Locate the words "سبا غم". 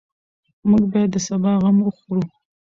1.27-1.77